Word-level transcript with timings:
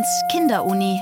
Ö1 0.00 0.28
Kinderuni. 0.30 1.00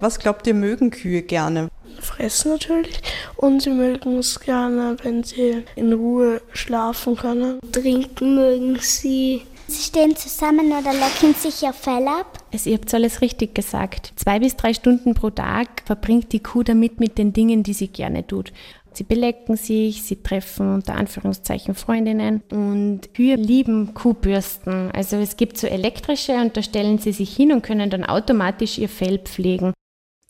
Was 0.00 0.18
glaubt 0.18 0.46
ihr, 0.46 0.54
mögen 0.54 0.90
Kühe 0.90 1.22
gerne? 1.22 1.68
Fressen 2.00 2.52
natürlich. 2.52 3.00
Und 3.36 3.62
sie 3.62 3.70
mögen 3.70 4.18
es 4.18 4.40
gerne, 4.40 4.96
wenn 5.02 5.22
sie 5.22 5.64
in 5.76 5.92
Ruhe 5.92 6.40
schlafen 6.52 7.16
können. 7.16 7.60
Trinken 7.72 8.34
mögen 8.34 8.78
sie. 8.80 9.42
Sie 9.68 9.82
stehen 9.82 10.16
zusammen 10.16 10.72
oder 10.72 10.94
lecken 10.94 11.34
sich 11.34 11.62
ihr 11.62 11.72
Fell 11.72 12.08
ab. 12.08 12.38
Es, 12.50 12.66
ihr 12.66 12.74
habt 12.78 12.92
alles 12.94 13.20
richtig 13.20 13.54
gesagt. 13.54 14.14
Zwei 14.16 14.38
bis 14.38 14.56
drei 14.56 14.72
Stunden 14.72 15.14
pro 15.14 15.28
Tag 15.30 15.82
verbringt 15.84 16.32
die 16.32 16.42
Kuh 16.42 16.62
damit 16.62 16.98
mit 16.98 17.18
den 17.18 17.32
Dingen, 17.34 17.62
die 17.62 17.74
sie 17.74 17.88
gerne 17.88 18.26
tut. 18.26 18.52
Sie 18.98 19.04
belecken 19.04 19.56
sich, 19.56 20.02
sie 20.02 20.24
treffen 20.24 20.74
unter 20.74 20.96
Anführungszeichen 20.96 21.76
Freundinnen 21.76 22.42
und 22.50 23.14
Kühe 23.14 23.36
lieben 23.36 23.94
Kuhbürsten. 23.94 24.90
Also 24.90 25.18
es 25.18 25.36
gibt 25.36 25.56
so 25.56 25.68
elektrische 25.68 26.32
und 26.32 26.56
da 26.56 26.64
stellen 26.64 26.98
sie 26.98 27.12
sich 27.12 27.32
hin 27.32 27.52
und 27.52 27.62
können 27.62 27.90
dann 27.90 28.04
automatisch 28.04 28.76
ihr 28.76 28.88
Fell 28.88 29.20
pflegen. 29.20 29.72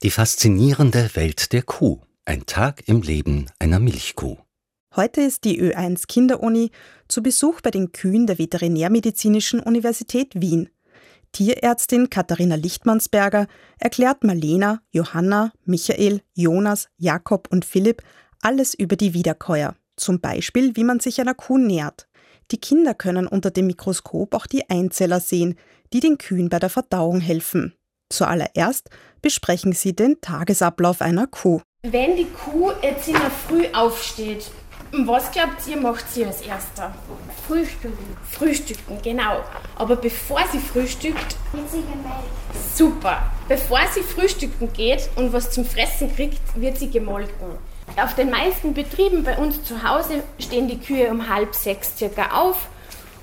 Die 0.03 0.11
faszinierende 0.11 1.09
Welt 1.15 1.55
der 1.55 1.63
Kuh. 1.63 2.01
Ein 2.27 2.45
Tag 2.45 2.87
im 2.89 3.01
Leben 3.01 3.47
einer 3.59 3.81
Milchkuh. 3.81 4.37
Heute 4.95 5.23
ist 5.23 5.45
die 5.45 5.63
Ö1 5.63 6.07
Kinderuni 6.07 6.71
zu 7.09 7.23
Besuch 7.23 7.63
bei 7.63 7.71
den 7.71 7.93
Kühen 7.93 8.27
der 8.27 8.39
Veterinärmedizinischen 8.39 9.61
Universität 9.61 10.43
Wien. 10.43 10.69
Tierärztin 11.33 12.11
Katharina 12.11 12.57
Lichtmannsberger 12.57 13.47
erklärt 13.79 14.25
Marlena, 14.25 14.83
Johanna, 14.91 15.53
Michael, 15.65 16.21
Jonas, 16.35 16.89
Jakob 16.99 17.49
und 17.51 17.65
Philipp 17.65 18.03
alles 18.43 18.75
über 18.75 18.97
die 18.97 19.15
Wiederkäuer. 19.15 19.75
Zum 19.97 20.21
Beispiel, 20.21 20.77
wie 20.77 20.85
man 20.85 21.01
sich 21.01 21.21
einer 21.21 21.35
Kuh 21.35 21.59
nährt. 21.59 22.09
Die 22.51 22.59
Kinder 22.59 22.95
können 22.95 23.27
unter 23.27 23.51
dem 23.51 23.67
Mikroskop 23.67 24.35
auch 24.35 24.47
die 24.47 24.69
Einzeller 24.71 25.21
sehen, 25.21 25.59
die 25.93 26.01
den 26.01 26.19
Kühen 26.19 26.49
bei 26.49 26.59
der 26.59 26.71
Verdauung 26.71 27.21
helfen. 27.21 27.75
Zuallererst 28.11 28.89
besprechen 29.21 29.73
sie 29.73 29.95
den 29.95 30.21
Tagesablauf 30.21 31.03
einer 31.03 31.27
Kuh. 31.27 31.61
Wenn 31.83 32.17
die 32.17 32.27
Kuh 32.27 32.73
jetzt 32.83 33.09
in 33.09 33.15
der 33.15 33.31
Früh 33.31 33.67
aufsteht, 33.73 34.51
was 34.93 35.31
glaubt 35.31 35.67
ihr, 35.69 35.77
macht 35.77 36.09
sie 36.11 36.25
als 36.25 36.41
erster? 36.41 36.95
Frühstücken. 37.47 38.17
Frühstücken, 38.31 38.99
genau. 39.03 39.45
Aber 39.77 39.97
bevor 39.97 40.41
sie 40.51 40.59
frühstückt, 40.59 41.37
Wird 41.53 41.71
sie 41.71 41.83
gemeldet. 41.83 42.31
super. 42.75 43.31
Bevor 43.49 43.81
sie 43.95 44.01
frühstücken 44.01 44.73
geht 44.73 45.11
und 45.17 45.33
was 45.33 45.51
zum 45.51 45.65
Fressen 45.67 46.15
kriegt, 46.15 46.41
wird 46.55 46.79
sie 46.79 46.89
gemolken. 46.91 47.59
Auf 47.97 48.15
den 48.15 48.31
meisten 48.31 48.75
Betrieben 48.75 49.25
bei 49.25 49.37
uns 49.39 49.65
zu 49.65 49.83
Hause 49.83 50.23
stehen 50.39 50.69
die 50.69 50.79
Kühe 50.79 51.11
um 51.11 51.29
halb 51.29 51.55
sechs 51.55 51.97
circa 51.97 52.41
auf 52.41 52.69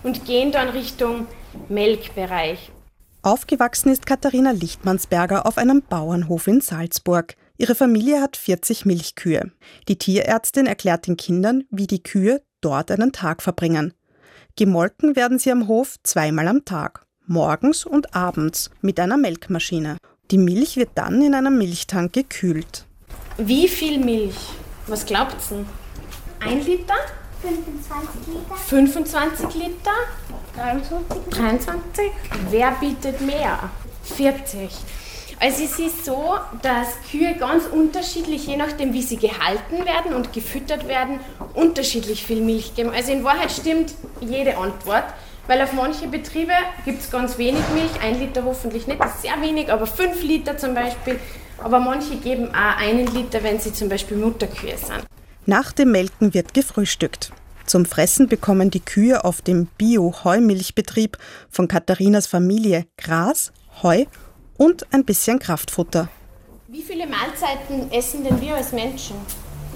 und 0.03 0.25
gehen 0.25 0.52
dann 0.52 0.69
Richtung 0.69 1.27
Melkbereich. 1.69 2.71
Aufgewachsen 3.21 3.91
ist 3.91 4.05
Katharina 4.05 4.52
Lichtmannsberger 4.52 5.45
auf 5.47 5.58
einem 5.58 5.81
Bauernhof 5.81 6.47
in 6.47 6.61
Salzburg. 6.61 7.36
Ihre 7.58 7.73
Familie 7.73 8.21
hat 8.21 8.38
40 8.38 8.86
Milchkühe. 8.86 9.52
Die 9.88 9.97
Tierärztin 9.97 10.67
erklärt 10.67 11.08
den 11.08 11.17
Kindern, 11.17 11.63
wie 11.71 11.88
die 11.88 12.03
Kühe 12.03 12.41
dort 12.61 12.91
einen 12.91 13.13
Tag 13.13 13.41
verbringen. 13.41 13.93
Gemolken 14.58 15.16
werden 15.16 15.39
sie 15.39 15.52
am 15.52 15.67
Hof 15.67 15.95
zweimal 16.03 16.47
am 16.47 16.66
Tag, 16.66 17.05
morgens 17.25 17.86
und 17.86 18.13
abends 18.16 18.69
mit 18.81 18.99
einer 18.99 19.17
Melkmaschine. 19.17 19.97
Die 20.31 20.38
Milch 20.38 20.77
wird 20.77 20.89
dann 20.95 21.21
in 21.21 21.33
einem 21.33 21.58
Milchtank 21.58 22.13
gekühlt. 22.13 22.86
Wie 23.38 23.67
viel 23.67 24.00
Milch? 24.00 24.38
Was 24.88 25.05
glaubt 25.05 25.36
ihr? 25.52 25.66
Ein 26.39 26.64
Liter? 26.64 26.94
25 27.42 28.27
Liter. 28.27 28.55
25 28.55 29.54
Liter? 29.55 29.92
23. 30.55 31.33
23? 31.37 32.11
Wer 32.49 32.71
bietet 32.80 33.20
mehr? 33.20 33.70
40. 34.04 34.70
Also 35.42 35.64
es 35.65 35.77
ist 35.80 36.05
so, 36.05 36.36
dass 36.61 36.87
Kühe 37.11 37.36
ganz 37.36 37.65
unterschiedlich, 37.65 38.48
je 38.48 38.55
nachdem 38.55 38.93
wie 38.93 39.02
sie 39.02 39.17
gehalten 39.17 39.86
werden 39.86 40.14
und 40.14 40.32
gefüttert 40.32 40.88
werden, 40.88 41.20
unterschiedlich 41.54 42.23
viel 42.23 42.39
Milch 42.39 42.73
geben. 42.73 42.92
Also 42.92 43.11
in 43.11 43.26
Wahrheit 43.26 43.52
stimmt 43.52 43.95
jede 44.21 44.55
Antwort, 44.55 45.04
weil 45.48 45.61
auf 45.61 45.73
manche 45.73 46.08
Betriebe 46.08 46.54
gibt 46.86 47.02
es 47.02 47.11
ganz 47.11 47.38
wenig 47.38 47.64
Milch, 47.73 48.02
ein 48.02 48.17
Liter 48.17 48.45
hoffentlich 48.45 48.88
nicht, 48.88 49.02
das 49.02 49.15
ist 49.15 49.23
sehr 49.23 49.42
wenig, 49.42 49.70
aber 49.70 49.88
fünf 49.88 50.23
Liter 50.23 50.58
zum 50.58 50.73
Beispiel. 50.73 51.20
Aber 51.58 51.80
manche 51.80 52.17
geben 52.17 52.49
auch 52.49 52.77
einen 52.77 53.08
Liter, 53.08 53.43
wenn 53.43 53.60
sie 53.60 53.73
zum 53.73 53.89
Beispiel 53.89 54.17
Mutterkühe 54.17 54.77
sind. 54.77 55.05
Nach 55.45 55.71
dem 55.71 55.92
Melken 55.92 56.33
wird 56.33 56.54
gefrühstückt. 56.54 57.32
Zum 57.66 57.86
Fressen 57.86 58.27
bekommen 58.27 58.70
die 58.70 58.80
Kühe 58.80 59.23
auf 59.23 59.42
dem 59.42 59.65
Bio-Heumilchbetrieb 59.77 61.17
von 61.49 61.67
Katharinas 61.67 62.27
Familie 62.27 62.86
Gras, 62.98 63.52
Heu 63.82 64.05
und 64.58 64.92
ein 64.94 65.04
bisschen 65.04 65.39
Kraftfutter. 65.39 66.10
Wie 66.67 66.82
viele 66.82 67.08
Mahlzeiten 67.08 67.92
essen 67.92 68.23
denn 68.23 68.39
wir 68.42 68.55
als 68.55 68.71
Menschen? 68.71 69.15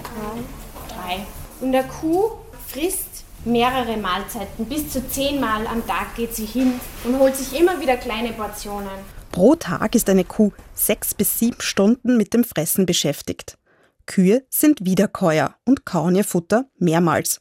Drei. 0.02 0.94
Drei. 0.94 1.26
Und 1.60 1.74
eine 1.74 1.84
Kuh 1.84 2.32
frisst 2.68 3.24
mehrere 3.44 3.96
Mahlzeiten. 3.96 4.66
Bis 4.66 4.90
zu 4.90 5.08
zehnmal 5.08 5.66
am 5.66 5.86
Tag 5.86 6.14
geht 6.14 6.34
sie 6.34 6.46
hin 6.46 6.80
und 7.04 7.18
holt 7.18 7.36
sich 7.36 7.58
immer 7.58 7.80
wieder 7.80 7.96
kleine 7.96 8.32
Portionen. 8.32 8.88
Pro 9.32 9.54
Tag 9.54 9.94
ist 9.94 10.08
eine 10.08 10.24
Kuh 10.24 10.52
sechs 10.74 11.14
bis 11.14 11.38
sieben 11.38 11.60
Stunden 11.60 12.16
mit 12.16 12.34
dem 12.34 12.42
Fressen 12.42 12.84
beschäftigt. 12.84 13.58
Kühe 14.06 14.44
sind 14.50 14.84
Wiederkäuer 14.84 15.54
und 15.64 15.86
kauen 15.86 16.16
ihr 16.16 16.24
Futter 16.24 16.64
mehrmals. 16.78 17.40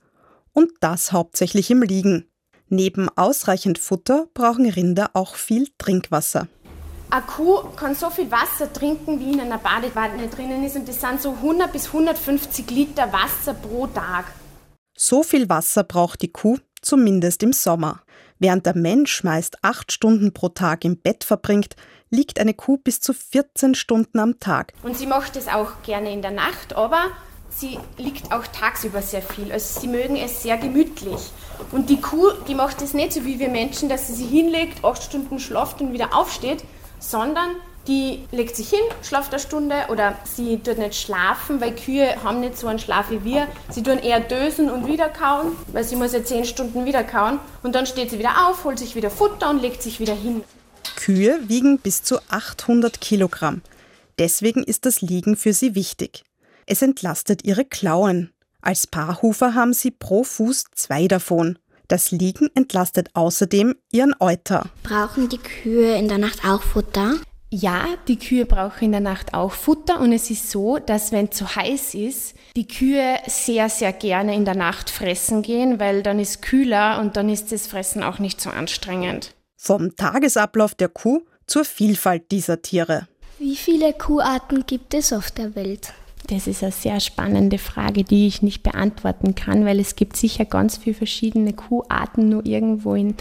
Und 0.54 0.72
das 0.82 1.12
hauptsächlich 1.12 1.72
im 1.72 1.82
Liegen. 1.82 2.30
Neben 2.68 3.10
ausreichend 3.18 3.80
Futter 3.80 4.28
brauchen 4.36 4.70
Rinder 4.70 5.10
auch 5.14 5.34
viel 5.34 5.68
Trinkwasser. 5.80 6.48
Eine 7.10 7.24
Kuh 7.24 7.64
kann 7.76 7.96
so 7.96 8.12
viel 8.12 8.30
Wasser 8.30 8.72
trinken, 8.72 9.20
wie 9.20 9.34
in 9.34 9.40
einer 9.40 9.58
Badewanne 9.58 10.28
drinnen 10.28 10.64
ist. 10.64 10.76
Und 10.76 10.88
das 10.88 11.02
sind 11.02 11.20
so 11.20 11.32
100 11.32 11.72
bis 11.72 11.88
150 11.88 12.70
Liter 12.70 13.12
Wasser 13.12 13.56
pro 13.56 13.88
Tag. 13.88 14.26
So 14.96 15.24
viel 15.24 15.50
Wasser 15.50 15.84
braucht 15.84 16.22
die 16.22 16.32
Kuh, 16.32 16.60
zumindest 16.84 17.42
im 17.42 17.54
Sommer. 17.54 18.04
Während 18.40 18.66
der 18.66 18.76
Mensch 18.76 19.24
meist 19.26 19.58
acht 19.64 19.92
Stunden 19.92 20.34
pro 20.34 20.48
Tag 20.48 20.86
im 20.86 20.98
Bett 20.98 21.26
verbringt, 21.26 21.76
liegt 22.10 22.40
eine 22.40 22.54
Kuh 22.54 22.78
bis 22.78 23.02
zu 23.02 23.14
14 23.14 23.76
Stunden 23.76 24.18
am 24.18 24.40
Tag. 24.40 24.74
Und 24.82 24.98
sie 24.98 25.08
macht 25.08 25.36
es 25.36 25.50
auch 25.50 25.82
gerne 25.84 26.12
in 26.14 26.22
der 26.22 26.32
Nacht, 26.32 26.74
aber 26.74 27.08
sie 27.50 27.78
liegt 27.98 28.32
auch 28.32 28.48
tagsüber 28.48 29.02
sehr 29.02 29.22
viel. 29.22 29.52
Also 29.52 29.82
sie 29.82 29.88
mögen 29.88 30.16
es 30.16 30.42
sehr 30.42 30.58
gemütlich. 30.58 31.20
Und 31.74 31.90
die 31.90 32.00
Kuh, 32.00 32.32
die 32.48 32.56
macht 32.56 32.82
es 32.82 32.94
nicht 32.94 33.12
so 33.12 33.26
wie 33.26 33.40
wir 33.40 33.50
Menschen, 33.50 33.90
dass 33.90 34.08
sie 34.08 34.14
sich 34.14 34.30
hinlegt, 34.30 34.86
acht 34.86 35.04
Stunden 35.04 35.40
schlaft 35.40 35.82
und 35.82 35.92
wieder 35.92 36.16
aufsteht, 36.16 36.64
sondern 37.00 37.50
die 37.90 38.24
legt 38.32 38.56
sich 38.56 38.70
hin, 38.70 38.80
schlaft 39.02 39.34
eine 39.34 39.42
Stunde 39.42 39.76
oder 39.90 40.18
sie 40.24 40.60
tut 40.60 40.78
nicht 40.78 40.96
schlafen, 40.96 41.60
weil 41.60 41.76
Kühe 41.76 42.24
haben 42.24 42.40
nicht 42.40 42.58
so 42.58 42.68
einen 42.68 42.80
Schlaf 42.80 43.10
wie 43.10 43.24
wir. 43.24 43.48
Sie 43.70 43.82
tun 43.82 43.98
eher 43.98 44.20
dösen 44.20 44.70
und 44.70 44.88
wieder 44.88 45.10
kauen, 45.10 45.54
weil 45.74 45.84
sie 45.84 45.96
muss 45.96 46.14
ja 46.14 46.24
zehn 46.24 46.46
Stunden 46.46 46.86
wieder 46.86 47.04
kauen. 47.04 47.40
Und 47.64 47.74
dann 47.74 47.88
steht 47.88 48.12
sie 48.12 48.20
wieder 48.20 48.48
auf, 48.48 48.64
holt 48.64 48.78
sich 48.78 48.96
wieder 48.96 49.10
Futter 49.10 49.50
und 49.50 49.62
legt 49.62 49.82
sich 49.82 50.00
wieder 50.00 50.16
hin. 50.16 50.44
Kühe 50.96 51.40
wiegen 51.48 51.80
bis 51.80 52.04
zu 52.04 52.20
800 52.30 53.02
Kilogramm. 53.02 53.62
Deswegen 54.20 54.64
ist 54.64 54.86
das 54.86 55.02
Liegen 55.02 55.36
für 55.36 55.54
sie 55.54 55.74
wichtig. 55.74 56.24
Es 56.68 56.84
entlastet 56.84 57.44
ihre 57.44 57.66
Klauen. 57.66 58.32
Als 58.62 58.86
Paarhufer 58.86 59.56
haben 59.56 59.74
sie 59.74 59.90
pro 59.90 60.24
Fuß 60.24 60.66
zwei 60.76 61.08
davon. 61.08 61.58
Das 61.88 62.12
Liegen 62.12 62.50
entlastet 62.54 63.10
außerdem 63.16 63.74
ihren 63.92 64.14
Euter. 64.20 64.70
Brauchen 64.84 65.28
die 65.28 65.40
Kühe 65.40 65.96
in 65.96 66.08
der 66.08 66.20
Nacht 66.20 66.46
auch 66.46 66.62
Futter? 66.62 67.16
Ja, 67.52 67.86
die 68.08 68.20
Kühe 68.20 68.46
brauchen 68.46 68.86
in 68.86 68.92
der 68.92 69.02
Nacht 69.02 69.34
auch 69.34 69.54
Futter 69.54 70.00
und 70.00 70.14
es 70.14 70.30
ist 70.30 70.52
so, 70.52 70.78
dass 70.78 71.12
wenn 71.12 71.30
es 71.30 71.38
zu 71.38 71.56
heiß 71.56 71.96
ist, 71.96 72.36
die 72.56 72.68
Kühe 72.68 73.18
sehr, 73.26 73.70
sehr 73.70 73.92
gerne 73.92 74.36
in 74.36 74.46
der 74.46 74.56
Nacht 74.56 74.92
fressen 74.92 75.42
gehen, 75.42 75.80
weil 75.80 76.04
dann 76.04 76.20
ist 76.20 76.44
kühler 76.44 77.00
und 77.00 77.18
dann 77.18 77.28
ist 77.28 77.52
das 77.52 77.66
Fressen 77.66 78.04
auch 78.04 78.20
nicht 78.20 78.40
so 78.40 78.52
anstrengend. 78.52 79.34
Vom 79.56 79.96
Tagesablauf 79.96 80.76
der 80.76 80.90
Kuh 80.90 81.22
zur 81.48 81.66
Vielfalt 81.66 82.30
dieser 82.30 82.62
Tiere. 82.62 83.08
Wie 83.40 83.56
viele 83.56 83.94
Kuharten 83.94 84.68
gibt 84.68 84.94
es 84.94 85.12
auf 85.12 85.32
der 85.32 85.56
Welt? 85.56 85.94
Das 86.28 86.46
ist 86.46 86.62
eine 86.62 86.72
sehr 86.72 87.00
spannende 87.00 87.58
Frage, 87.58 88.04
die 88.04 88.28
ich 88.28 88.44
nicht 88.44 88.62
beantworten 88.62 89.34
kann, 89.34 89.66
weil 89.66 89.80
es 89.80 89.96
gibt 89.96 90.16
sicher 90.16 90.46
ganz 90.46 90.78
viele 90.78 90.96
verschiedene 90.96 91.54
Kuharten 91.54 92.30
nur 92.30 92.46
irgendwo 92.46 92.94
in 92.94 93.16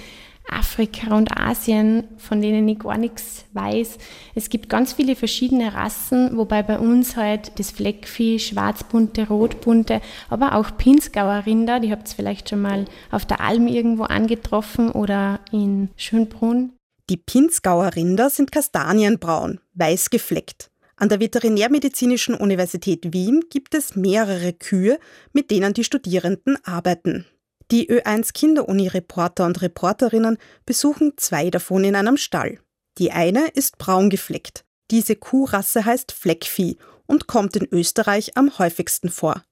Afrika 0.52 1.16
und 1.16 1.36
Asien, 1.36 2.04
von 2.18 2.40
denen 2.40 2.68
ich 2.68 2.78
gar 2.78 2.98
nichts 2.98 3.44
weiß. 3.52 3.98
Es 4.34 4.50
gibt 4.50 4.68
ganz 4.68 4.92
viele 4.92 5.16
verschiedene 5.16 5.74
Rassen, 5.74 6.36
wobei 6.36 6.62
bei 6.62 6.78
uns 6.78 7.16
halt 7.16 7.58
das 7.58 7.70
Fleckvieh, 7.70 8.38
schwarzbunte, 8.38 9.28
rotbunte, 9.28 10.00
aber 10.28 10.54
auch 10.54 10.76
Pinsgauer 10.76 11.44
Rinder, 11.46 11.80
die 11.80 11.90
habt 11.90 12.08
ihr 12.08 12.16
vielleicht 12.16 12.48
schon 12.48 12.62
mal 12.62 12.84
auf 13.10 13.26
der 13.26 13.40
Alm 13.40 13.66
irgendwo 13.66 14.04
angetroffen 14.04 14.90
oder 14.90 15.40
in 15.52 15.90
Schönbrunn. 15.96 16.72
Die 17.10 17.16
Pinzgauer 17.16 17.94
Rinder 17.96 18.28
sind 18.28 18.52
kastanienbraun, 18.52 19.60
weiß 19.74 20.10
gefleckt. 20.10 20.70
An 20.96 21.08
der 21.08 21.20
Veterinärmedizinischen 21.20 22.34
Universität 22.34 23.12
Wien 23.12 23.44
gibt 23.50 23.74
es 23.74 23.94
mehrere 23.94 24.52
Kühe, 24.52 24.98
mit 25.32 25.50
denen 25.50 25.72
die 25.72 25.84
Studierenden 25.84 26.58
arbeiten. 26.64 27.24
Die 27.70 27.90
Ö1 27.90 28.32
Kinderuni-Reporter 28.32 29.44
und 29.44 29.60
Reporterinnen 29.60 30.38
besuchen 30.64 31.12
zwei 31.18 31.50
davon 31.50 31.84
in 31.84 31.96
einem 31.96 32.16
Stall. 32.16 32.60
Die 32.96 33.12
eine 33.12 33.48
ist 33.48 33.76
braun 33.76 34.08
gefleckt. 34.08 34.64
Diese 34.90 35.16
Kuhrasse 35.16 35.84
heißt 35.84 36.12
Fleckvieh 36.12 36.78
und 37.06 37.26
kommt 37.26 37.56
in 37.56 37.68
Österreich 37.70 38.38
am 38.38 38.58
häufigsten 38.58 39.10
vor. 39.10 39.44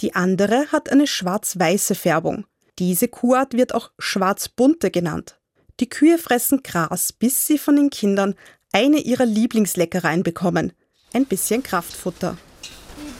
Die 0.00 0.16
andere 0.16 0.66
hat 0.72 0.90
eine 0.90 1.06
schwarz-weiße 1.06 1.94
Färbung. 1.94 2.44
Diese 2.80 3.06
Kuhart 3.06 3.52
wird 3.54 3.72
auch 3.72 3.92
schwarz-bunte 4.00 4.90
genannt. 4.90 5.38
Die 5.78 5.88
Kühe 5.88 6.18
fressen 6.18 6.64
Gras, 6.64 7.12
bis 7.12 7.46
sie 7.46 7.58
von 7.58 7.76
den 7.76 7.90
Kindern 7.90 8.34
eine 8.72 8.98
ihrer 8.98 9.26
Lieblingsleckereien 9.26 10.24
bekommen. 10.24 10.72
Ein 11.12 11.26
bisschen 11.26 11.62
Kraftfutter. 11.62 12.36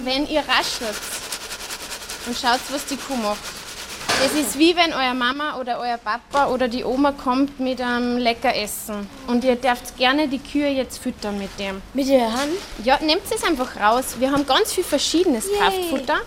Wenn 0.03 0.27
ihr 0.27 0.41
raschelt 0.41 0.97
und 2.27 2.37
schaut, 2.37 2.61
was 2.71 2.85
die 2.87 2.97
Kuh 2.97 3.15
macht. 3.15 3.64
Das 4.23 4.33
ist 4.33 4.59
wie 4.59 4.75
wenn 4.77 4.93
euer 4.93 5.15
Mama 5.15 5.59
oder 5.59 5.79
euer 5.79 5.99
Papa 5.99 6.49
oder 6.49 6.69
die 6.69 6.85
Oma 6.85 7.13
kommt 7.13 7.61
mit 7.61 7.81
einem 7.81 8.17
lecker 8.17 8.55
Essen. 8.55 9.09
Und 9.27 9.45
ihr 9.45 9.57
dürft 9.57 9.97
gerne 9.97 10.29
die 10.29 10.39
Kühe 10.39 10.69
jetzt 10.69 10.99
füttern 10.99 11.39
mit 11.39 11.51
dem. 11.59 11.83
Mit 11.93 12.09
der 12.09 12.33
Hand? 12.33 12.53
Ja, 12.83 12.99
nehmt 13.01 13.23
es 13.31 13.45
einfach 13.45 13.77
raus. 13.77 14.17
Wir 14.19 14.31
haben 14.31 14.47
ganz 14.47 14.73
viel 14.73 14.85
verschiedenes 14.85 15.47
Kraftfutter. 15.59 16.19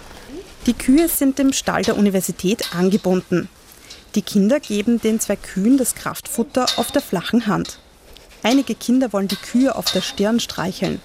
Die 0.65 0.73
Kühe 0.73 1.07
sind 1.07 1.39
dem 1.39 1.53
Stall 1.53 1.83
der 1.83 1.97
Universität 1.97 2.75
angebunden. 2.75 3.49
Die 4.15 4.21
Kinder 4.21 4.59
geben 4.59 4.99
den 5.01 5.19
zwei 5.19 5.35
Kühen 5.35 5.77
das 5.77 5.95
Kraftfutter 5.95 6.65
auf 6.77 6.91
der 6.91 7.01
flachen 7.01 7.47
Hand. 7.47 7.79
Einige 8.43 8.75
Kinder 8.75 9.11
wollen 9.13 9.27
die 9.27 9.35
Kühe 9.35 9.75
auf 9.75 9.91
der 9.91 10.01
Stirn 10.01 10.39
streicheln. 10.39 11.01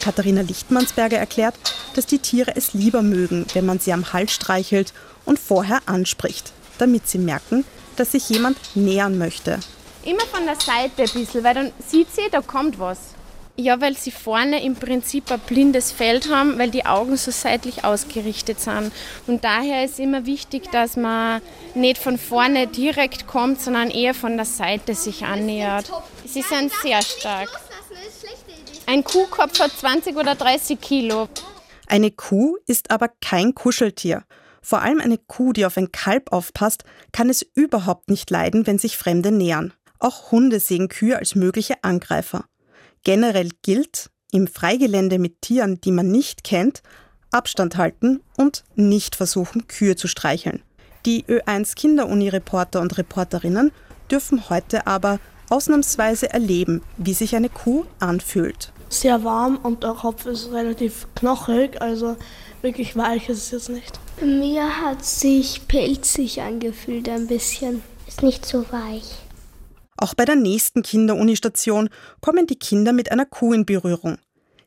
Katharina 0.00 0.42
Lichtmannsberger 0.42 1.18
erklärt, 1.18 1.54
dass 1.98 2.06
die 2.06 2.20
Tiere 2.20 2.54
es 2.54 2.74
lieber 2.74 3.02
mögen, 3.02 3.44
wenn 3.54 3.66
man 3.66 3.80
sie 3.80 3.92
am 3.92 4.12
Hals 4.12 4.30
streichelt 4.32 4.92
und 5.24 5.36
vorher 5.36 5.80
anspricht, 5.86 6.52
damit 6.78 7.08
sie 7.08 7.18
merken, 7.18 7.64
dass 7.96 8.12
sich 8.12 8.28
jemand 8.28 8.56
nähern 8.76 9.18
möchte. 9.18 9.58
Immer 10.04 10.24
von 10.32 10.46
der 10.46 10.54
Seite 10.54 11.02
ein 11.02 11.10
bisschen, 11.10 11.42
weil 11.42 11.54
dann 11.54 11.72
sieht 11.84 12.14
sie, 12.14 12.22
da 12.30 12.40
kommt 12.40 12.78
was. 12.78 12.98
Ja, 13.56 13.80
weil 13.80 13.96
sie 13.96 14.12
vorne 14.12 14.62
im 14.62 14.76
Prinzip 14.76 15.28
ein 15.32 15.40
blindes 15.40 15.90
Feld 15.90 16.30
haben, 16.30 16.56
weil 16.56 16.70
die 16.70 16.86
Augen 16.86 17.16
so 17.16 17.32
seitlich 17.32 17.82
ausgerichtet 17.82 18.60
sind. 18.60 18.92
Und 19.26 19.42
daher 19.42 19.84
ist 19.84 19.98
immer 19.98 20.24
wichtig, 20.24 20.70
dass 20.70 20.96
man 20.96 21.42
nicht 21.74 21.98
von 21.98 22.16
vorne 22.16 22.68
direkt 22.68 23.26
kommt, 23.26 23.60
sondern 23.60 23.90
eher 23.90 24.14
von 24.14 24.36
der 24.36 24.46
Seite 24.46 24.94
sich 24.94 25.24
annähert. 25.24 25.90
Sie 26.24 26.42
sind 26.42 26.70
sehr 26.80 27.02
stark. 27.02 27.48
Ein 28.86 29.02
Kuhkopf 29.02 29.58
hat 29.58 29.72
20 29.72 30.16
oder 30.16 30.36
30 30.36 30.80
Kilo. 30.80 31.28
Eine 31.88 32.10
Kuh 32.10 32.58
ist 32.66 32.90
aber 32.90 33.08
kein 33.22 33.54
Kuscheltier. 33.54 34.24
Vor 34.60 34.82
allem 34.82 35.00
eine 35.00 35.16
Kuh, 35.16 35.54
die 35.54 35.64
auf 35.64 35.78
ein 35.78 35.90
Kalb 35.90 36.32
aufpasst, 36.32 36.84
kann 37.12 37.30
es 37.30 37.46
überhaupt 37.54 38.10
nicht 38.10 38.28
leiden, 38.30 38.66
wenn 38.66 38.78
sich 38.78 38.98
Fremde 38.98 39.32
nähern. 39.32 39.72
Auch 39.98 40.30
Hunde 40.30 40.60
sehen 40.60 40.88
Kühe 40.88 41.16
als 41.16 41.34
mögliche 41.34 41.82
Angreifer. 41.82 42.44
Generell 43.04 43.48
gilt, 43.62 44.10
im 44.32 44.46
Freigelände 44.46 45.18
mit 45.18 45.40
Tieren, 45.40 45.80
die 45.80 45.92
man 45.92 46.10
nicht 46.10 46.44
kennt, 46.44 46.82
Abstand 47.30 47.78
halten 47.78 48.20
und 48.36 48.64
nicht 48.74 49.16
versuchen, 49.16 49.66
Kühe 49.66 49.96
zu 49.96 50.08
streicheln. 50.08 50.62
Die 51.06 51.24
Ö1 51.24 51.74
Kinderuni-Reporter 51.74 52.82
und 52.82 52.98
Reporterinnen 52.98 53.72
dürfen 54.10 54.50
heute 54.50 54.86
aber 54.86 55.20
ausnahmsweise 55.48 56.30
erleben, 56.30 56.82
wie 56.98 57.14
sich 57.14 57.34
eine 57.34 57.48
Kuh 57.48 57.86
anfühlt. 57.98 58.74
Sehr 58.88 59.22
warm 59.24 59.58
und 59.62 59.82
der 59.82 59.92
Kopf 59.92 60.26
ist 60.26 60.50
relativ 60.52 61.06
knochig, 61.14 61.80
also 61.80 62.16
wirklich 62.62 62.96
weich 62.96 63.28
ist 63.28 63.38
es 63.38 63.50
jetzt 63.50 63.68
nicht. 63.68 64.00
Mir 64.22 64.82
hat 64.82 65.04
sich 65.04 65.68
pelzig 65.68 66.40
angefühlt 66.40 67.08
ein 67.08 67.26
bisschen. 67.26 67.82
Ist 68.06 68.22
nicht 68.22 68.46
so 68.46 68.64
weich. 68.72 69.04
Auch 69.96 70.14
bei 70.14 70.24
der 70.24 70.36
nächsten 70.36 70.82
Kinderunistation 70.82 71.90
kommen 72.20 72.46
die 72.46 72.58
Kinder 72.58 72.92
mit 72.92 73.12
einer 73.12 73.26
Kuh 73.26 73.52
in 73.52 73.66
Berührung. 73.66 74.18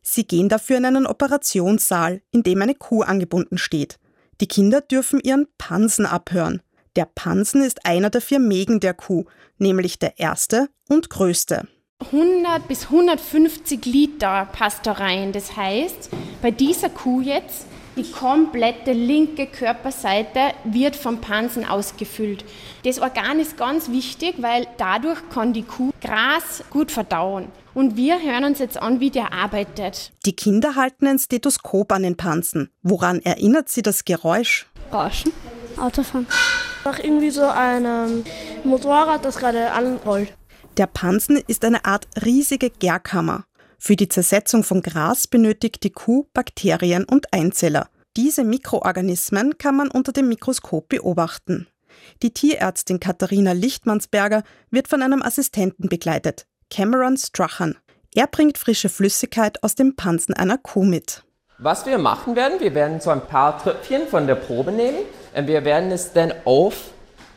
Sie 0.01 0.25
gehen 0.25 0.50
dafür 0.50 0.77
in 0.77 0.85
einen 0.85 1.06
Operationssaal, 1.06 2.21
in 2.31 2.44
dem 2.44 2.62
eine 2.62 2.75
Kuh 2.75 3.01
angebunden 3.01 3.57
steht. 3.57 3.97
Die 4.41 4.47
Kinder 4.47 4.81
dürfen 4.81 5.19
ihren 5.19 5.47
Pansen 5.57 6.06
abhören. 6.06 6.62
Der 6.95 7.06
Pansen 7.06 7.63
ist 7.63 7.85
einer 7.85 8.09
der 8.09 8.21
vier 8.21 8.39
Mägen 8.39 8.79
der 8.79 8.94
Kuh, 8.94 9.25
nämlich 9.57 10.00
der 10.00 10.19
erste 10.19 10.68
und 10.89 11.09
größte. 11.09 11.68
100 12.01 12.68
bis 12.68 12.86
150 12.86 13.86
Liter 13.86 14.48
passt 14.51 14.86
da 14.86 14.94
rein. 14.94 15.31
Das 15.31 15.56
heißt, 15.56 16.09
bei 16.42 16.51
dieser 16.51 16.89
Kuh 16.89 17.21
jetzt, 17.21 17.68
die 17.95 18.09
komplette 18.09 18.94
linke 18.94 19.48
Körperseite 19.48 20.53
wird 20.63 20.95
vom 20.95 21.19
Pansen 21.19 21.65
ausgefüllt. 21.65 22.45
Das 22.83 23.00
Organ 23.00 23.39
ist 23.39 23.57
ganz 23.57 23.92
wichtig, 23.92 24.36
weil 24.39 24.65
dadurch 24.77 25.19
kann 25.30 25.53
die 25.53 25.63
Kuh 25.63 25.92
Gras 26.01 26.63
gut 26.69 26.92
verdauen. 26.92 27.48
Und 27.74 27.95
wir 27.95 28.21
hören 28.21 28.45
uns 28.45 28.59
jetzt 28.59 28.81
an, 28.81 29.00
wie 29.00 29.12
der 29.12 29.33
arbeitet. 29.33 30.12
Die 30.25 30.36
Kinder 30.36 30.75
halten 30.75 31.07
ein 31.07 31.19
Stethoskop 31.19 31.92
an 31.92 32.04
den 32.04 32.18
Pansen. 32.18 32.69
Woran 32.81 33.19
erinnert 33.19 33.69
sie 33.69 33.81
das 33.81 34.04
Geräusch? 34.06 34.68
Rauschen. 34.92 35.31
Autofahren. 35.77 36.27
Nach 36.83 37.00
irgendwie 37.00 37.30
so 37.30 37.45
einem 37.45 38.24
Motorrad, 38.63 39.24
das 39.24 39.38
gerade 39.38 39.71
anrollt. 39.71 40.33
Der 40.77 40.88
Pansen 40.88 41.35
ist 41.47 41.65
eine 41.65 41.83
Art 41.83 42.07
riesige 42.23 42.69
Gärkammer. 42.69 43.44
Für 43.77 43.97
die 43.97 44.07
Zersetzung 44.07 44.63
von 44.63 44.81
Gras 44.81 45.27
benötigt 45.27 45.83
die 45.83 45.89
Kuh 45.89 46.27
Bakterien 46.33 47.03
und 47.03 47.33
Einzeller. 47.33 47.89
Diese 48.15 48.45
Mikroorganismen 48.45 49.57
kann 49.57 49.75
man 49.75 49.89
unter 49.89 50.13
dem 50.13 50.29
Mikroskop 50.29 50.88
beobachten. 50.88 51.68
Die 52.21 52.33
Tierärztin 52.33 53.00
Katharina 53.00 53.51
Lichtmannsberger 53.51 54.44
wird 54.69 54.88
von 54.88 55.01
einem 55.01 55.21
Assistenten 55.21 55.89
begleitet, 55.89 56.45
Cameron 56.69 57.18
Strachan. 57.18 57.77
Er 58.15 58.27
bringt 58.27 58.57
frische 58.57 58.89
Flüssigkeit 58.89 59.62
aus 59.63 59.75
dem 59.75 59.95
Pansen 59.95 60.33
einer 60.33 60.57
Kuh 60.57 60.85
mit. 60.85 61.23
Was 61.57 61.85
wir 61.85 61.97
machen 61.97 62.35
werden, 62.35 62.59
wir 62.59 62.73
werden 62.73 63.01
so 63.01 63.09
ein 63.09 63.27
paar 63.27 63.62
Tröpfchen 63.62 64.07
von 64.07 64.25
der 64.25 64.35
Probe 64.35 64.71
nehmen 64.71 65.00
und 65.35 65.47
wir 65.47 65.65
werden 65.65 65.91
es 65.91 66.13
dann 66.13 66.33
auf 66.45 66.91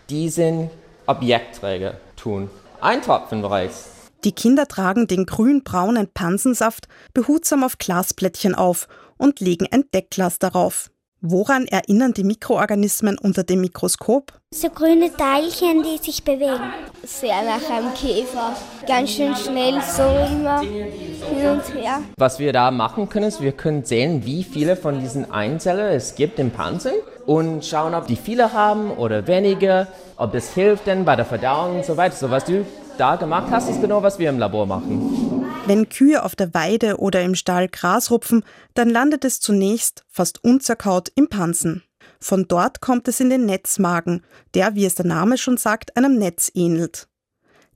diesen 0.08 0.70
Objektträger 1.06 1.94
tun. 2.16 2.48
Ein 2.84 3.00
Tropfen 3.00 3.42
reicht. 3.42 3.76
Die 4.24 4.32
Kinder 4.32 4.68
tragen 4.68 5.06
den 5.06 5.24
grün-braunen 5.24 6.06
Pansensaft 6.12 6.86
behutsam 7.14 7.64
auf 7.64 7.78
Glasplättchen 7.78 8.54
auf 8.54 8.88
und 9.16 9.40
legen 9.40 9.66
ein 9.70 9.84
Deckglas 9.94 10.38
darauf. 10.38 10.90
Woran 11.22 11.66
erinnern 11.66 12.12
die 12.12 12.24
Mikroorganismen 12.24 13.16
unter 13.18 13.42
dem 13.42 13.62
Mikroskop? 13.62 14.38
So 14.54 14.68
grüne 14.68 15.10
Teilchen, 15.16 15.82
die 15.82 15.96
sich 15.96 16.22
bewegen. 16.22 16.60
Sehr 17.04 17.42
nach 17.42 17.70
einem 17.70 17.94
Käfer. 17.94 18.54
Ganz 18.86 19.12
schön 19.12 19.34
schnell 19.34 19.80
so 19.80 20.02
immer 20.02 20.60
hin 20.60 21.48
und 21.48 21.74
her. 21.74 22.02
Was 22.18 22.38
wir 22.38 22.52
da 22.52 22.70
machen 22.70 23.08
können, 23.08 23.28
ist, 23.28 23.40
wir 23.40 23.52
können 23.52 23.86
sehen, 23.86 24.26
wie 24.26 24.44
viele 24.44 24.76
von 24.76 25.00
diesen 25.00 25.30
Einzellern 25.30 25.94
es 25.94 26.16
gibt 26.16 26.38
im 26.38 26.50
Pansen 26.50 26.92
und 27.26 27.64
schauen, 27.64 27.94
ob 27.94 28.06
die 28.06 28.16
viele 28.16 28.52
haben 28.52 28.90
oder 28.90 29.26
weniger, 29.26 29.86
ob 30.16 30.32
das 30.32 30.50
hilft 30.52 30.86
denn 30.86 31.04
bei 31.04 31.16
der 31.16 31.24
Verdauung 31.24 31.76
und 31.76 31.84
so 31.84 31.96
weiter. 31.96 32.16
So 32.16 32.30
was 32.30 32.44
du 32.44 32.64
da 32.98 33.16
gemacht 33.16 33.48
hast, 33.50 33.68
ist 33.68 33.80
genau, 33.80 34.02
was 34.02 34.18
wir 34.18 34.28
im 34.30 34.38
Labor 34.38 34.66
machen. 34.66 35.44
Wenn 35.66 35.88
Kühe 35.88 36.22
auf 36.22 36.36
der 36.36 36.52
Weide 36.52 36.98
oder 36.98 37.22
im 37.22 37.34
Stall 37.34 37.68
Gras 37.68 38.10
rupfen, 38.10 38.44
dann 38.74 38.90
landet 38.90 39.24
es 39.24 39.40
zunächst, 39.40 40.04
fast 40.08 40.44
unzerkaut, 40.44 41.10
im 41.14 41.28
Pansen. 41.28 41.82
Von 42.20 42.46
dort 42.48 42.80
kommt 42.80 43.08
es 43.08 43.20
in 43.20 43.30
den 43.30 43.46
Netzmagen, 43.46 44.22
der, 44.54 44.74
wie 44.74 44.84
es 44.84 44.94
der 44.94 45.06
Name 45.06 45.38
schon 45.38 45.56
sagt, 45.56 45.96
einem 45.96 46.18
Netz 46.18 46.50
ähnelt. 46.54 47.08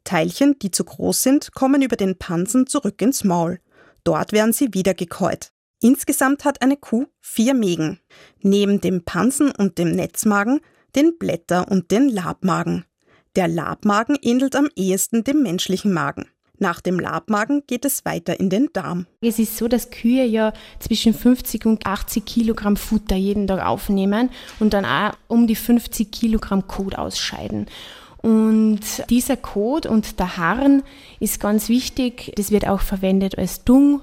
Teilchen, 0.04 0.58
die 0.58 0.70
zu 0.70 0.84
groß 0.84 1.22
sind, 1.22 1.52
kommen 1.52 1.82
über 1.82 1.96
den 1.96 2.18
Pansen 2.18 2.66
zurück 2.66 3.00
ins 3.02 3.24
Maul. 3.24 3.60
Dort 4.04 4.32
werden 4.32 4.52
sie 4.52 4.72
wieder 4.72 4.94
gekäut. 4.94 5.52
Insgesamt 5.80 6.44
hat 6.44 6.62
eine 6.62 6.76
Kuh 6.76 7.06
vier 7.20 7.54
Mägen. 7.54 8.00
Neben 8.42 8.80
dem 8.80 9.04
Pansen 9.04 9.50
und 9.50 9.78
dem 9.78 9.92
Netzmagen 9.92 10.61
den 10.97 11.18
Blätter- 11.18 11.70
und 11.70 11.90
den 11.90 12.08
Labmagen. 12.08 12.85
Der 13.37 13.47
Labmagen 13.47 14.16
ähnelt 14.20 14.56
am 14.56 14.68
ehesten 14.75 15.23
dem 15.23 15.42
menschlichen 15.42 15.92
Magen. 15.92 16.26
Nach 16.58 16.80
dem 16.80 16.99
Labmagen 16.99 17.62
geht 17.68 17.85
es 17.85 18.04
weiter 18.04 18.40
in 18.40 18.50
den 18.50 18.70
Darm. 18.73 19.06
Es 19.20 19.38
ist 19.38 19.56
so, 19.56 19.68
dass 19.68 19.90
Kühe 19.90 20.25
ja 20.25 20.52
zwischen 20.80 21.14
50 21.14 21.66
und 21.66 21.87
80 21.87 22.25
Kilogramm 22.25 22.76
Futter 22.76 23.14
jeden 23.14 23.47
Tag 23.47 23.64
aufnehmen 23.64 24.30
und 24.58 24.73
dann 24.73 24.85
auch 24.85 25.12
um 25.28 25.47
die 25.47 25.54
50 25.54 26.11
Kilogramm 26.11 26.66
Kot 26.66 26.97
ausscheiden. 26.97 27.66
Und 28.20 28.80
dieser 29.08 29.37
Kot 29.37 29.87
und 29.87 30.18
der 30.18 30.37
Harn 30.37 30.82
ist 31.20 31.38
ganz 31.38 31.68
wichtig. 31.68 32.32
Das 32.35 32.50
wird 32.50 32.66
auch 32.66 32.80
verwendet 32.80 33.38
als 33.38 33.62
Dung 33.62 34.02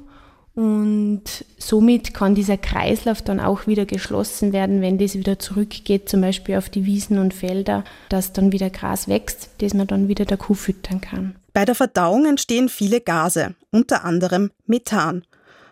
und 0.55 1.23
somit 1.57 2.13
kann 2.13 2.33
dieser 2.33 2.57
Kreislauf 2.57 3.21
dann 3.21 3.41
auch 3.41 3.67
wieder 3.67 3.85
geschlossen 3.85 4.53
werden, 4.53 4.81
wenn 4.81 4.97
das 4.97 5.15
wieder 5.15 5.37
zurückgeht, 5.37 6.07
zum 6.07 6.21
Beispiel 6.21 6.55
auf 6.55 6.69
die 6.69 6.85
Wiesen 6.85 7.19
und 7.19 7.33
Felder, 7.33 7.83
dass 8.07 8.31
dann 8.31 8.53
wieder 8.53 8.69
Gras 8.69 9.09
wächst, 9.09 9.49
das 9.57 9.73
man 9.73 9.87
dann 9.87 10.07
wieder 10.07 10.23
der 10.23 10.37
Kuh 10.37 10.53
füttern 10.53 11.01
kann. 11.01 11.35
Bei 11.51 11.65
der 11.65 11.75
Verdauung 11.75 12.25
entstehen 12.25 12.69
viele 12.69 13.01
Gase, 13.01 13.55
unter 13.71 14.05
anderem 14.05 14.51
Methan. 14.65 15.25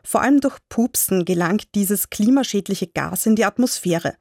Vor 0.03 0.21
allem 0.21 0.41
durch 0.41 0.57
Pupsen 0.67 1.23
gelangt 1.23 1.75
dieses 1.75 2.09
klimaschädliche 2.09 2.87
Gas 2.87 3.25
in 3.25 3.37
die 3.37 3.45
Atmosphäre. 3.45 4.15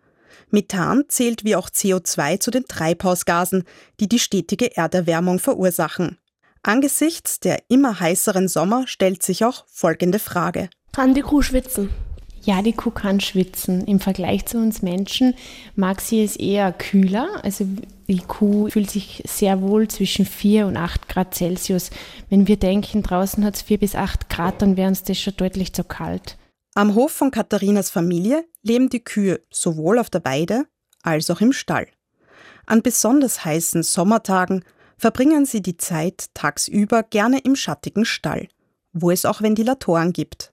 Methan 0.51 1.05
zählt 1.09 1.45
wie 1.45 1.57
auch 1.57 1.71
CO2 1.71 2.39
zu 2.39 2.53
den 2.53 2.67
Treibhausgasen, 2.67 3.65
die 3.99 4.09
die 4.09 4.21
stetige 4.21 4.77
Erderwärmung 4.77 5.41
verursachen. 5.41 6.19
Angesichts 6.65 7.41
der 7.41 7.61
immer 7.69 7.99
heißeren 7.99 8.47
Sommer 8.47 8.87
stellt 8.87 9.23
sich 9.25 9.45
auch 9.45 9.65
folgende 9.69 10.21
Frage. 10.21 10.71
Kann 10.93 11.13
die 11.13 11.23
Kuh 11.23 11.43
schwitzen? 11.43 11.91
Ja, 12.45 12.63
die 12.63 12.73
Kuh 12.73 12.91
kann 12.91 13.21
schwitzen. 13.21 13.85
Im 13.87 13.99
Vergleich 13.99 14.47
zu 14.47 14.59
uns 14.59 14.81
Menschen 14.81 15.35
mag 15.75 16.01
sie 16.01 16.23
es 16.23 16.37
eher 16.37 16.73
kühler. 16.73 17.29
Also 17.43 17.67
die 18.07 18.19
Kuh 18.19 18.69
fühlt 18.69 18.91
sich 18.91 19.23
sehr 19.27 19.61
wohl 19.61 19.89
zwischen 19.89 20.25
4 20.25 20.67
und 20.67 20.77
8 20.77 21.09
Grad 21.09 21.35
Celsius. 21.35 21.91
Wenn 22.31 22.47
wir 22.47 22.57
denken, 22.57 23.03
draußen 23.03 23.45
hat 23.45 23.57
es 23.57 23.63
4 23.63 23.79
bis 23.79 23.97
8 23.97 24.29
Grad, 24.29 24.63
dann 24.63 24.77
wäre 24.77 24.89
uns 24.89 25.03
das 25.03 25.19
schon 25.19 25.37
deutlich 25.37 25.73
zu 25.73 25.83
kalt. 25.83 26.37
Am 26.75 26.95
Hof 26.95 27.11
von 27.11 27.33
Katharinas 27.33 27.91
Familie 27.91 28.45
leben 28.63 28.89
die 28.89 29.05
Kühe 29.05 29.41
sowohl 29.51 29.99
auf 29.99 30.11
der 30.11 30.25
Weide 30.25 30.67
als 31.03 31.29
auch 31.29 31.41
im 31.41 31.53
Stall. 31.53 31.89
An 32.67 32.83
besonders 32.83 33.45
heißen 33.45 33.83
Sommertagen 33.83 34.65
verbringen 35.03 35.47
sie 35.47 35.63
die 35.63 35.77
Zeit 35.77 36.27
tagsüber 36.33 37.03
gerne 37.03 37.41
im 37.41 37.57
schattigen 37.57 38.05
Stall, 38.05 38.47
wo 38.93 39.11
es 39.11 39.25
auch 39.25 39.43
Ventilatoren 39.43 40.13
gibt. 40.13 40.53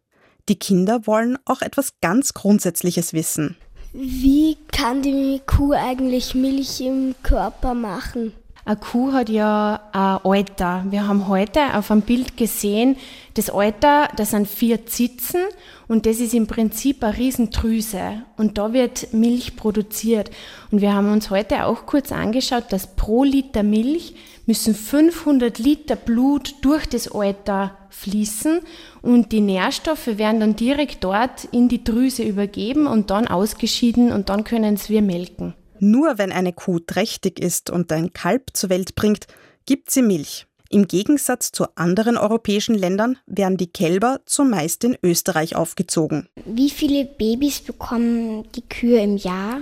Die 0.49 0.57
Kinder 0.57 1.05
wollen 1.05 1.37
auch 1.45 1.61
etwas 1.61 1.93
ganz 2.01 2.33
Grundsätzliches 2.33 3.13
wissen. 3.13 3.57
Wie 3.93 4.57
kann 4.71 5.03
die 5.03 5.39
Kuh 5.45 5.73
eigentlich 5.73 6.33
Milch 6.33 6.81
im 6.81 7.13
Körper 7.21 7.75
machen? 7.75 8.33
Eine 8.69 8.77
Kuh 8.77 9.13
hat 9.13 9.29
ja 9.29 9.81
ein 9.93 10.31
Alter. 10.31 10.85
Wir 10.91 11.07
haben 11.07 11.27
heute 11.27 11.75
auf 11.75 11.89
einem 11.89 12.03
Bild 12.03 12.37
gesehen, 12.37 12.97
das 13.33 13.49
Alter, 13.49 14.09
das 14.15 14.29
sind 14.29 14.47
vier 14.47 14.85
Zitzen 14.85 15.41
und 15.87 16.05
das 16.05 16.19
ist 16.19 16.35
im 16.35 16.45
Prinzip 16.45 17.03
eine 17.03 17.17
Riesendrüse 17.17 18.21
und 18.37 18.59
da 18.59 18.71
wird 18.71 19.11
Milch 19.11 19.55
produziert. 19.55 20.29
Und 20.69 20.81
wir 20.81 20.93
haben 20.93 21.11
uns 21.11 21.31
heute 21.31 21.65
auch 21.65 21.87
kurz 21.87 22.11
angeschaut, 22.11 22.65
dass 22.69 22.95
pro 22.95 23.23
Liter 23.23 23.63
Milch 23.63 24.13
müssen 24.45 24.75
500 24.75 25.57
Liter 25.57 25.95
Blut 25.95 26.53
durch 26.61 26.85
das 26.85 27.11
Alter 27.11 27.75
fließen 27.89 28.59
und 29.01 29.31
die 29.31 29.41
Nährstoffe 29.41 30.19
werden 30.19 30.41
dann 30.41 30.55
direkt 30.55 31.03
dort 31.03 31.45
in 31.45 31.69
die 31.69 31.83
Drüse 31.83 32.21
übergeben 32.21 32.85
und 32.85 33.09
dann 33.09 33.27
ausgeschieden 33.27 34.11
und 34.11 34.29
dann 34.29 34.43
können 34.43 34.75
es 34.75 34.89
wir 34.89 35.01
melken. 35.01 35.55
Nur 35.79 36.17
wenn 36.17 36.31
eine 36.31 36.53
Kuh 36.53 36.79
trächtig 36.79 37.39
ist 37.39 37.69
und 37.69 37.91
ein 37.91 38.13
Kalb 38.13 38.51
zur 38.53 38.69
Welt 38.69 38.95
bringt, 38.95 39.27
gibt 39.65 39.89
sie 39.91 40.01
Milch. 40.01 40.45
Im 40.71 40.87
Gegensatz 40.87 41.51
zu 41.51 41.65
anderen 41.75 42.15
europäischen 42.15 42.75
Ländern 42.75 43.17
werden 43.25 43.57
die 43.57 43.71
Kälber 43.71 44.19
zumeist 44.25 44.83
in 44.83 44.97
Österreich 45.01 45.55
aufgezogen. 45.55 46.29
Wie 46.45 46.69
viele 46.69 47.05
Babys 47.05 47.61
bekommen 47.61 48.47
die 48.55 48.61
Kühe 48.61 49.01
im 49.01 49.17
Jahr? 49.17 49.61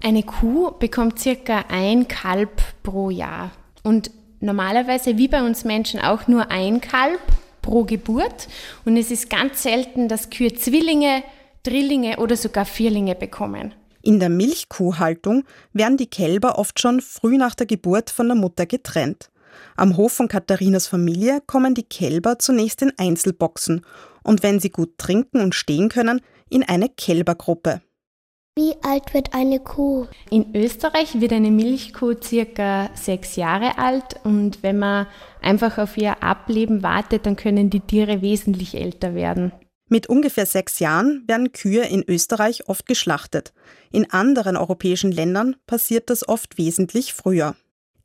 Eine 0.00 0.22
Kuh 0.22 0.70
bekommt 0.78 1.18
circa 1.18 1.64
ein 1.68 2.06
Kalb 2.06 2.62
pro 2.84 3.10
Jahr. 3.10 3.50
Und 3.82 4.12
normalerweise 4.40 5.18
wie 5.18 5.26
bei 5.26 5.42
uns 5.42 5.64
Menschen 5.64 5.98
auch 5.98 6.28
nur 6.28 6.50
ein 6.52 6.80
Kalb 6.80 7.20
pro 7.60 7.82
Geburt. 7.82 8.46
Und 8.84 8.96
es 8.96 9.10
ist 9.10 9.30
ganz 9.30 9.62
selten, 9.62 10.08
dass 10.08 10.30
Kühe 10.30 10.54
Zwillinge, 10.54 11.24
Drillinge 11.64 12.18
oder 12.18 12.36
sogar 12.36 12.64
Vierlinge 12.64 13.16
bekommen. 13.16 13.74
In 14.06 14.20
der 14.20 14.28
Milchkuhhaltung 14.28 15.44
werden 15.72 15.96
die 15.96 16.10
Kälber 16.10 16.58
oft 16.58 16.78
schon 16.78 17.00
früh 17.00 17.38
nach 17.38 17.54
der 17.54 17.64
Geburt 17.64 18.10
von 18.10 18.26
der 18.28 18.36
Mutter 18.36 18.66
getrennt. 18.66 19.30
Am 19.76 19.96
Hof 19.96 20.12
von 20.12 20.28
Katharinas 20.28 20.86
Familie 20.86 21.40
kommen 21.46 21.74
die 21.74 21.84
Kälber 21.84 22.38
zunächst 22.38 22.82
in 22.82 22.92
Einzelboxen 22.98 23.80
und 24.22 24.42
wenn 24.42 24.60
sie 24.60 24.68
gut 24.68 24.98
trinken 24.98 25.40
und 25.40 25.54
stehen 25.54 25.88
können, 25.88 26.20
in 26.50 26.62
eine 26.62 26.90
Kälbergruppe. 26.90 27.80
Wie 28.56 28.74
alt 28.82 29.14
wird 29.14 29.32
eine 29.32 29.58
Kuh? 29.58 30.06
In 30.30 30.54
Österreich 30.54 31.18
wird 31.18 31.32
eine 31.32 31.50
Milchkuh 31.50 32.14
circa 32.22 32.90
sechs 32.94 33.36
Jahre 33.36 33.78
alt 33.78 34.20
und 34.22 34.62
wenn 34.62 34.78
man 34.78 35.06
einfach 35.40 35.78
auf 35.78 35.96
ihr 35.96 36.22
Ableben 36.22 36.82
wartet, 36.82 37.24
dann 37.24 37.36
können 37.36 37.70
die 37.70 37.80
Tiere 37.80 38.20
wesentlich 38.20 38.74
älter 38.74 39.14
werden. 39.14 39.52
Mit 39.88 40.08
ungefähr 40.08 40.46
sechs 40.46 40.78
Jahren 40.78 41.24
werden 41.26 41.52
Kühe 41.52 41.86
in 41.86 42.02
Österreich 42.08 42.68
oft 42.68 42.86
geschlachtet. 42.86 43.52
In 43.92 44.10
anderen 44.10 44.56
europäischen 44.56 45.12
Ländern 45.12 45.56
passiert 45.66 46.10
das 46.10 46.26
oft 46.26 46.56
wesentlich 46.58 47.12
früher. 47.12 47.54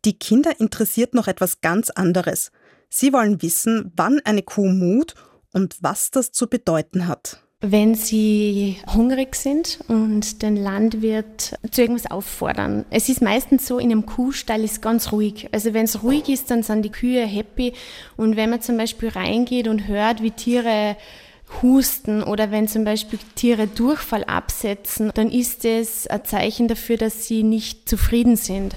Die 0.06 0.18
Kinder 0.18 0.60
interessiert 0.60 1.14
noch 1.14 1.28
etwas 1.28 1.62
ganz 1.62 1.90
anderes. 1.90 2.52
Sie 2.90 3.14
wollen 3.14 3.42
wissen, 3.42 3.92
wann 3.96 4.20
eine 4.24 4.44
Kuh 4.44 4.68
mut 4.68 5.16
und 5.54 5.78
was 5.82 6.12
das 6.12 6.32
zu 6.32 6.48
bedeuten 6.48 7.08
hat 7.08 7.42
wenn 7.62 7.94
sie 7.94 8.78
hungrig 8.94 9.36
sind 9.36 9.80
und 9.90 10.42
den 10.42 10.56
Landwirt 10.56 11.58
zu 11.72 11.82
irgendwas 11.82 12.10
auffordern. 12.10 12.86
Es 12.90 13.10
ist 13.10 13.22
meistens 13.22 13.68
so, 13.68 13.80
in 13.80 13.92
einem 13.92 14.06
Kuhstall 14.06 14.64
ist 14.64 14.82
ganz 14.82 15.12
ruhig. 15.12 15.50
Also 15.52 15.74
wenn 15.74 15.84
es 15.84 16.02
ruhig 16.02 16.30
ist, 16.30 16.50
dann 16.52 16.64
sind 16.64 16.84
die 16.84 16.92
Kühe 16.92 17.26
happy. 17.26 17.74
Und 18.16 18.38
wenn 18.38 18.50
man 18.50 18.62
zum 18.62 18.78
Beispiel 18.78 19.10
reingeht 19.10 19.68
und 19.68 19.90
hört, 19.90 20.24
wie 20.24 20.32
Tiere 20.32 20.96
husten 21.62 22.24
oder 22.24 22.52
wenn 22.52 22.68
zum 22.68 22.84
Beispiel 22.84 23.20
Tiere 23.36 23.68
Durchfall 23.68 24.24
absetzen, 24.24 25.12
dann 25.14 25.32
ist 25.32 25.66
es 25.66 26.08
ein 26.08 26.24
Zeichen 26.26 26.68
dafür, 26.68 26.98
dass 26.98 27.28
sie 27.28 27.44
nicht 27.44 27.90
zufrieden 27.90 28.36
sind. 28.36 28.76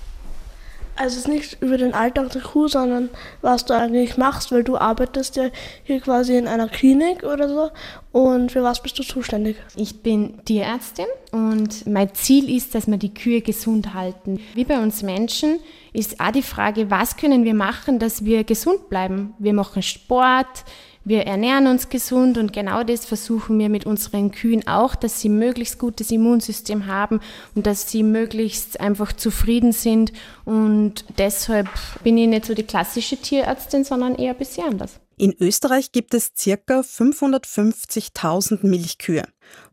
Also 0.95 1.17
es 1.17 1.23
ist 1.23 1.29
nicht 1.29 1.62
über 1.62 1.79
den 1.79 1.95
Alltag 1.95 2.31
der 2.33 2.43
Kuh, 2.43 2.69
sondern 2.69 3.09
was 3.41 3.64
du 3.64 3.75
eigentlich 3.75 4.19
machst, 4.19 4.52
weil 4.52 4.62
du 4.62 4.76
arbeitest 4.76 5.37
ja 5.37 5.49
hier 5.85 6.00
quasi 6.00 6.37
in 6.37 6.47
einer 6.47 6.69
Klinik 6.69 7.23
oder 7.23 7.49
so. 7.49 7.71
Und 8.12 8.52
für 8.52 8.62
was 8.62 8.83
bist 8.83 8.99
du 8.99 9.02
zuständig? 9.02 9.57
Ich 9.75 10.02
bin 10.02 10.45
Tierärztin 10.45 11.07
und 11.31 11.87
mein 11.87 12.14
Ziel 12.14 12.55
ist, 12.55 12.75
dass 12.75 12.88
wir 12.88 12.99
die 12.99 13.14
Kühe 13.14 13.41
gesund 13.41 13.95
halten. 13.95 14.38
Wie 14.52 14.64
bei 14.64 14.83
uns 14.83 15.02
Menschen 15.02 15.61
ist 15.95 16.21
auch 16.21 16.31
die 16.31 16.43
Frage, 16.43 16.91
was 16.91 17.17
können 17.17 17.45
wir 17.45 17.55
machen, 17.55 17.99
dass 17.99 18.26
wir 18.26 18.45
gesund 18.45 18.91
bleiben? 18.91 19.33
Wir 19.38 19.55
machen 19.55 19.83
Sport, 19.83 20.64
wir 21.04 21.23
ernähren 21.26 21.66
uns 21.66 21.88
gesund 21.88 22.38
und 22.38 22.52
genau 22.52 22.85
das 22.85 23.04
versuchen 23.04 23.59
wir 23.59 23.68
mit 23.68 23.87
unseren 23.87 24.30
Kühen 24.30 24.66
auch, 24.68 24.94
dass 24.94 25.21
sie 25.21 25.28
möglichst 25.28 25.78
gutes 25.78 26.11
Immunsystem 26.11 26.87
haben 26.87 27.21
und 27.54 27.66
dass 27.66 27.90
sie 27.90 28.02
möglichst 28.02 28.78
einfach 28.80 29.12
zufrieden 29.12 29.73
sind. 29.73 30.12
Und 30.44 31.04
deshalb 31.18 31.68
bin 32.04 32.16
ich 32.18 32.28
nicht 32.28 32.47
so 32.47 32.54
die 32.54 32.62
klassische 32.62 33.16
Tierärztin, 33.16 33.85
sondern 33.85 34.14
eher 34.14 34.32
ein 34.32 34.38
bisschen 34.38 34.68
anders. 34.68 35.00
In 35.16 35.35
Österreich 35.40 35.92
gibt 35.92 36.14
es 36.14 36.32
ca. 36.35 36.80
550.000 36.80 38.66
Milchkühe. 38.66 39.25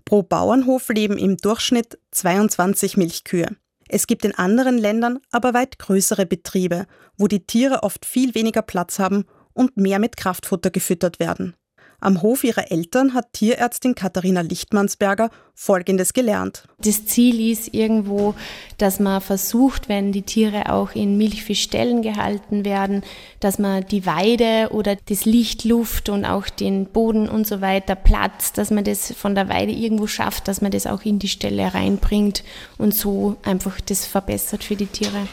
Pro 0.06 0.24
Bauernhof 0.24 0.90
leben 0.90 1.18
im 1.18 1.38
Durchschnitt 1.38 2.00
22 2.12 2.98
Milchkühe. 2.98 3.56
Es 3.88 4.06
gibt 4.06 4.26
in 4.26 4.36
anderen 4.36 4.78
Ländern 4.78 5.20
aber 5.32 5.54
weit 5.54 5.80
größere 5.80 6.26
Betriebe, 6.26 6.86
wo 7.18 7.28
die 7.28 7.46
Tiere 7.46 7.84
oft 7.84 8.06
viel 8.06 8.36
weniger 8.36 8.62
Platz 8.62 9.00
haben 9.00 9.26
und 9.54 9.78
mehr 9.78 10.00
mit 10.00 10.18
Kraftfutter 10.18 10.70
gefüttert 10.70 11.20
werden. 11.20 11.56
Am 12.02 12.22
Hof 12.22 12.46
ihrer 12.46 12.72
Eltern 12.72 13.14
hat 13.14 13.34
Tierärztin 13.34 13.94
Katharina 13.94 14.40
Lichtmannsberger 14.40 15.30
Folgendes 15.54 16.14
gelernt. 16.14 16.64
Das 16.78 17.06
Ziel 17.06 17.52
ist 17.52 17.74
irgendwo, 17.74 18.36
dass 18.78 19.02
man 19.02 19.20
versucht, 19.20 19.90
wenn 19.90 20.14
die 20.14 20.22
Tiere 20.22 20.72
auch 20.72 20.96
in 20.96 21.18
Milchfischstellen 21.18 22.02
gehalten 22.02 22.64
werden, 22.64 23.04
dass 23.42 23.60
man 23.60 23.86
die 23.86 24.06
Weide 24.06 24.70
oder 24.72 24.96
das 24.96 25.26
Licht, 25.26 25.66
Luft 25.66 26.08
und 26.08 26.24
auch 26.24 26.48
den 26.48 26.86
Boden 26.86 27.28
und 27.28 27.46
so 27.46 27.60
weiter, 27.60 27.96
Platz, 27.96 28.54
dass 28.54 28.72
man 28.72 28.86
das 28.86 29.12
von 29.12 29.36
der 29.36 29.50
Weide 29.50 29.74
irgendwo 29.74 30.08
schafft, 30.08 30.48
dass 30.48 30.62
man 30.62 30.72
das 30.72 30.88
auch 30.88 31.02
in 31.04 31.20
die 31.20 31.28
Stelle 31.28 31.74
reinbringt 31.74 32.46
und 32.78 32.96
so 32.96 33.36
einfach 33.44 33.82
das 33.82 34.06
verbessert 34.06 34.64
für 34.64 34.78
die 34.78 34.88
Tiere. 34.88 35.28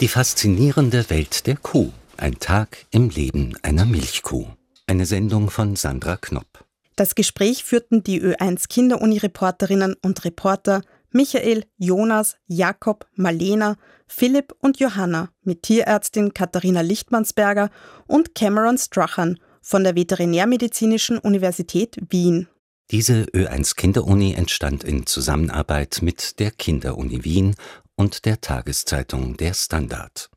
Die 0.00 0.08
faszinierende 0.08 1.10
Welt 1.10 1.48
der 1.48 1.56
Kuh. 1.56 1.90
Ein 2.20 2.38
Tag 2.38 2.84
im 2.90 3.08
Leben 3.08 3.56
einer 3.62 3.86
Milchkuh. 3.86 4.44
Eine 4.86 5.06
Sendung 5.06 5.48
von 5.48 5.74
Sandra 5.74 6.18
Knopp. 6.18 6.66
Das 6.94 7.14
Gespräch 7.14 7.64
führten 7.64 8.02
die 8.02 8.20
Ö1 8.20 8.68
Kinderuni-Reporterinnen 8.68 9.96
und 10.02 10.22
Reporter 10.26 10.82
Michael, 11.12 11.64
Jonas, 11.78 12.36
Jakob, 12.46 13.06
Marlena, 13.14 13.76
Philipp 14.06 14.54
und 14.60 14.78
Johanna 14.78 15.30
mit 15.44 15.62
Tierärztin 15.62 16.34
Katharina 16.34 16.82
Lichtmannsberger 16.82 17.70
und 18.06 18.34
Cameron 18.34 18.76
Strachan 18.76 19.38
von 19.62 19.82
der 19.82 19.96
Veterinärmedizinischen 19.96 21.16
Universität 21.16 21.96
Wien. 22.10 22.48
Diese 22.90 23.22
Ö1 23.32 23.76
Kinderuni 23.76 24.34
entstand 24.34 24.84
in 24.84 25.06
Zusammenarbeit 25.06 26.00
mit 26.02 26.38
der 26.38 26.50
Kinderuni 26.50 27.24
Wien 27.24 27.54
und 27.96 28.26
der 28.26 28.42
Tageszeitung 28.42 29.38
Der 29.38 29.54
Standard. 29.54 30.28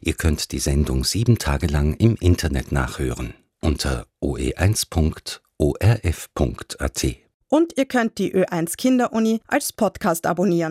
Ihr 0.00 0.14
könnt 0.14 0.52
die 0.52 0.58
Sendung 0.58 1.04
sieben 1.04 1.38
Tage 1.38 1.66
lang 1.66 1.94
im 1.94 2.16
Internet 2.16 2.72
nachhören 2.72 3.34
unter 3.60 4.06
oe1.orf.at. 4.22 5.32
Und 7.48 7.76
ihr 7.76 7.84
könnt 7.84 8.18
die 8.18 8.34
Ö1 8.34 8.76
Kinderuni 8.76 9.40
als 9.46 9.72
Podcast 9.74 10.26
abonnieren. 10.26 10.70